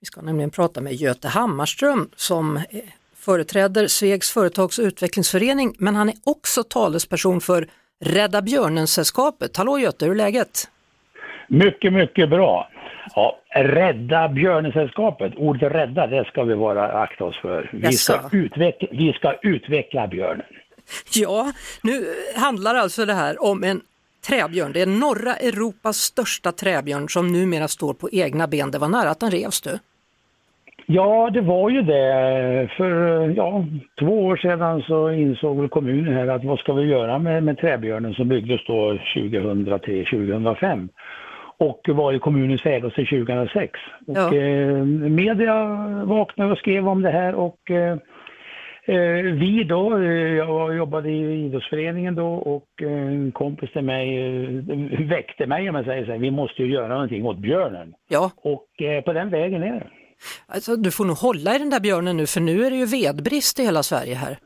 [0.00, 2.62] Vi ska nämligen prata med Göte Hammarström som eh,
[3.16, 7.66] företräder Svegs företags och utvecklingsförening men han är också talesperson för
[8.00, 9.56] Rädda Björnen-sällskapet.
[9.56, 10.68] Hallå Göte, hur är läget?
[11.48, 12.70] Mycket, mycket bra.
[13.14, 15.32] Ja, rädda Björnesällskapet.
[15.36, 17.70] Ordet rädda, det ska vi vara akta oss för.
[17.72, 20.46] Vi ska, utveckla, vi ska utveckla björnen.
[21.14, 21.52] Ja,
[21.82, 23.80] nu handlar alltså det här om en
[24.26, 24.72] träbjörn.
[24.72, 28.70] Det är norra Europas största träbjörn som numera står på egna ben.
[28.70, 29.78] Det var nära att den revs du.
[30.90, 32.68] Ja, det var ju det.
[32.76, 32.92] För
[33.36, 33.64] ja,
[34.00, 37.58] två år sedan så insåg väl kommunen här att vad ska vi göra med, med
[37.58, 40.88] träbjörnen som byggdes då 2003-2005
[41.58, 43.80] och var i kommunens ägo sedan 2006.
[44.06, 44.34] Och, Ja.
[44.34, 44.74] eh,
[45.10, 45.64] media
[46.04, 47.92] vaknade och skrev om det här och eh,
[48.84, 54.18] eh, vi då, eh, jag jobbade i idrottsföreningen då och eh, en kompis till mig
[55.08, 57.94] väckte mig om jag säger så här, vi måste ju göra någonting åt björnen.
[58.08, 58.66] Ja, Och
[59.04, 59.86] på den vägen är det.
[60.46, 62.86] Alltså du får nog hålla i den där björnen nu för nu är det ju
[62.86, 64.38] vedbrist i hela Sverige här.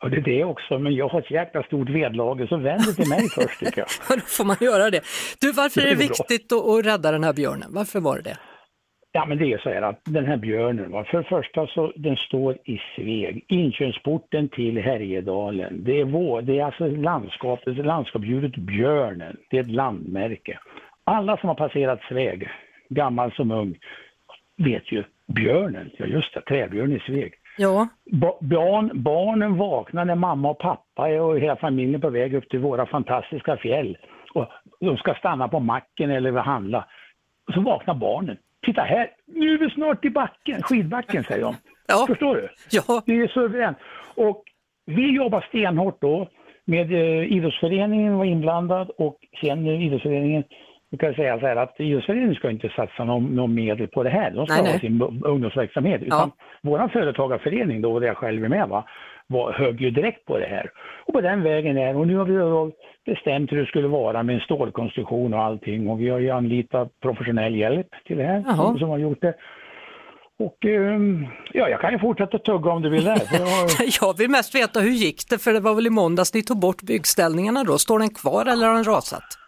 [0.00, 2.94] Ja, det är det också, men jag har ett jäkla stort vedlager så vänd dig
[2.94, 3.88] till mig först tycker jag.
[4.18, 5.00] Då får man göra det.
[5.40, 6.14] Du, varför är det Det är bra.
[6.28, 7.68] viktigt att, att rädda den här björnen?
[7.70, 8.36] Varför var det det?
[9.12, 11.92] Ja, men det är så här att den här björnen, va, för det första så
[11.96, 15.84] den står i Sveg, inkörsporten till Härjedalen.
[15.84, 20.58] Det är, vår, det är alltså landskapet, landskapsdjuret björnen, det är ett landmärke.
[21.04, 22.48] Alla som har passerat Sveg,
[22.88, 23.74] gammal som ung,
[24.56, 27.34] vet ju björnen, ja just det, träbjörn i Sveg.
[27.58, 32.10] Ja, Ba- barn, barnen vaknar när mamma och pappa är och hela familjen är på
[32.10, 33.98] väg upp till våra fantastiska fjäll.
[34.34, 34.46] Och
[34.80, 36.84] de ska stanna på macken eller handla.
[37.54, 38.36] Så vaknar barnen.
[38.66, 41.54] Titta här, nu är vi snart i backen, skidbacken säger de.
[41.88, 42.04] Ja.
[42.08, 42.48] Förstår du?
[42.70, 43.78] ja, Det är suveränt.
[44.14, 44.42] Och
[44.86, 46.28] vi jobbar stenhårt då
[46.64, 50.44] med eh, idrottsföreningen var inblandad och sen eh, idrottsföreningen
[50.90, 54.10] vi kan säga så här att idrottsföreningen ska inte satsa någon, någon medel på det
[54.10, 54.30] här.
[54.30, 54.80] De ska Nej, ha nej.
[54.80, 56.02] sin ungdomsverksamhet.
[56.02, 56.30] Utan
[56.62, 58.84] vår företagarförening då, där jag själv är med, va,
[59.26, 60.70] var, högg ju direkt på det här.
[61.06, 62.70] Och på den vägen är Och nu har vi då
[63.06, 65.88] bestämt hur det skulle vara med en stålkonstruktion och allting.
[65.88, 68.78] Och vi har ju anlitat professionell hjälp till det här Jaha.
[68.78, 69.34] som, har gjort det.
[70.38, 73.22] Och ehm, ja, jag kan ju fortsätta tugga om du vill det.
[74.00, 76.60] Jag vill mest veta hur gick det för det var väl i måndags ni tog
[76.60, 77.78] bort byggställningarna då?
[77.78, 79.45] Står den kvar eller har den rasat?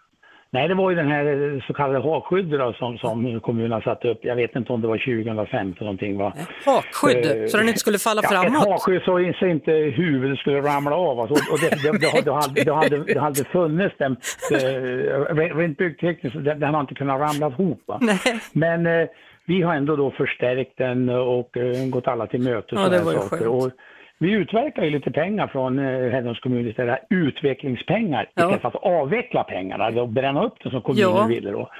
[0.51, 3.81] Nej, det var ju den här eh, så kallade hakskyddet då, som, som kommunen har
[3.81, 4.19] satt upp.
[4.23, 6.19] Jag vet inte om det var 2015 eller någonting.
[6.19, 6.33] Va?
[6.65, 8.69] Hakskydd, Eh, så den inte skulle falla Ja, ett framåt?
[8.69, 11.21] hakskydd så så inte huvudet skulle ramla av.
[11.21, 11.53] Alltså.
[11.53, 14.17] Och det, det, det, det, hade, det, hade, det hade funnits den,
[14.53, 17.83] eh, rent byggtekniskt, så den den har inte kunnat ramla ihop.
[17.87, 17.99] Va?
[18.01, 18.19] Nej.
[18.53, 19.09] Men eh,
[19.47, 22.73] vi har ändå då förstärkt den och eh, gått alla till mötes.
[22.79, 23.43] Ja, det var ju skönt.
[23.43, 23.71] Och
[24.19, 28.43] vi utverkar ju lite pengar från eh, Hällnäs kommun istället, utvecklingspengar Ja.
[28.43, 31.27] istället för att avveckla pengarna och bränna upp det som kommunen Ja.
[31.27, 31.71] ville då.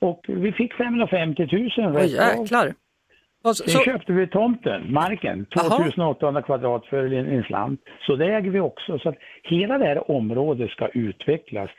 [0.00, 2.40] Och vi fick 550 000 Åh rätt av.
[2.40, 2.72] jäklar.
[3.44, 5.64] Alltså, Sen så, köpte vi tomten, marken, Jaha.
[5.76, 7.80] 2800 kvadrat för en, en slant.
[8.06, 8.98] Så det äger vi också.
[8.98, 11.70] Så att hela det här området ska utvecklas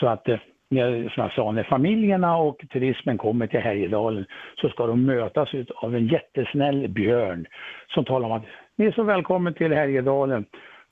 [0.00, 0.38] så att eh,
[0.70, 4.24] när, som jag sa, när familjerna och turismen kommer till Härjedalen
[4.60, 7.46] så ska de mötas av en jättesnäll björn
[7.94, 8.44] som talar om att
[8.82, 10.44] ni är så välkommen till Härjedalen.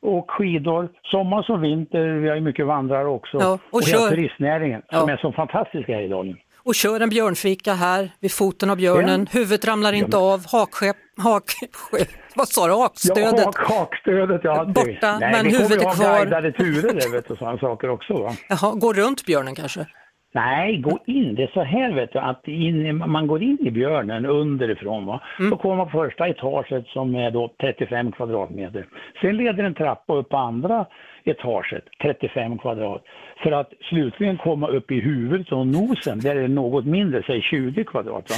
[0.02, 3.36] Och skidor, sommar som vinter, vi har ju mycket vandrare också.
[3.40, 5.12] Ja, och hela kör- turistnäringen som Ja.
[5.14, 6.36] är så fantastisk i Härjedalen.
[6.64, 11.44] och kör en björnfika här vid foten av björnen, huvudet ramlar inte av, hakskepp, hak,
[12.36, 13.34] vad sa du, hakstödet?
[13.38, 14.64] Ja, hak, hakstödet, ja.
[14.64, 16.18] Borta, Nej, men vi kommer huvudet ju ha kvar.
[16.18, 18.12] guidade turer vet du, sådana saker också.
[18.22, 18.32] Va?
[18.48, 19.86] Jaha, gå runt björnen kanske?
[20.32, 21.34] Nej, gå in.
[21.34, 25.06] Det är så här vet du, att in, man går in i björnen underifrån.
[25.06, 25.20] Va?
[25.38, 25.50] Mm.
[25.50, 28.86] Då kommer man på första etaget som är då 35 kvadratmeter.
[29.20, 30.86] Sen leder en trappa upp på andra
[31.24, 33.04] etaget, 35 kvadrat.
[33.42, 37.42] För att slutligen komma upp i huvudet och nosen, där är det något mindre, säg
[37.42, 38.30] 20 kvadrat.
[38.30, 38.36] Va?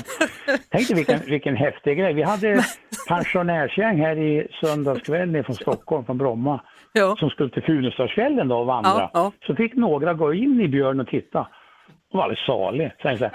[0.71, 2.13] Tänk dig vilken, vilken häftig grej.
[2.13, 2.61] Vi hade
[3.09, 6.61] pensionärsgäng här i söndagskväll ner från Stockholm, från Bromma,
[6.93, 7.17] Ja.
[7.19, 8.91] som skulle till Funäsdalsfjällen då och vandra.
[8.91, 9.33] Ja, ja.
[9.47, 11.47] Så fick några gå in i björn och titta.
[12.13, 12.93] De var alldeles salig.
[13.03, 13.31] Så jag så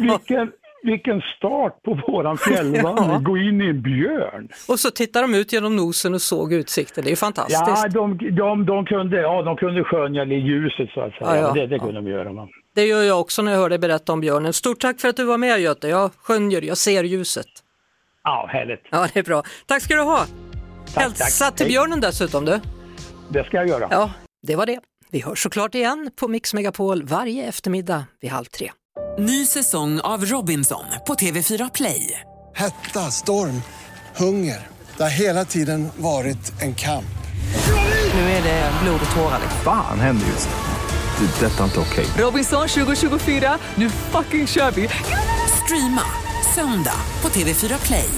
[0.00, 0.52] vilken,
[0.82, 3.18] vilken start på våran fjällvandring, Ja.
[3.18, 4.48] gå in i en björn.
[4.68, 7.62] Och så tittar de ut genom nosen och såg utsikten, det är ju fantastiskt.
[7.66, 11.36] Ja, de, de, de, kunde, ja, de kunde skönja det ljuset så att säga.
[11.36, 11.52] Ja, ja.
[11.52, 12.32] Det, det kunde de göra.
[12.32, 12.48] Man.
[12.74, 14.52] Det gör jag också när jag hör dig berätta om björnen.
[14.52, 17.46] Stort tack för att du var med Göte, jag skönjer, jag ser ljuset.
[18.24, 18.82] Ja, härligt.
[18.90, 19.42] Ja, det är bra.
[19.66, 20.18] Tack ska du ha.
[20.94, 21.56] Tack, Hälsa tack.
[21.56, 22.60] till björnen dessutom du.
[23.28, 23.88] Det ska jag göra.
[23.90, 24.10] Ja,
[24.42, 24.80] det var det.
[25.12, 28.72] Vi hörs såklart igen på Mix Megapol varje eftermiddag vid halv tre.
[29.18, 32.20] Ny säsong av Robinson på TV4 Play.
[32.54, 33.62] Hetta, storm,
[34.16, 34.66] hunger.
[34.96, 37.04] Det har hela tiden varit en kamp.
[38.14, 39.40] Nu är det blod och tårar.
[39.64, 41.26] Fan händer just nu.
[41.26, 41.46] Det.
[41.46, 42.06] är Detta är inte okej.
[42.24, 44.88] Robinson 2024, nu fucking kör vi!
[45.64, 46.04] Streama
[46.54, 48.10] söndag på TV4 Play.